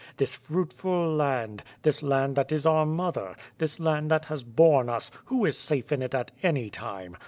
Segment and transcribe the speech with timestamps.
[0.17, 5.11] This fruitful land; this land that is our mother; this land that has borne us:
[5.25, 7.17] who is safe in it at any time?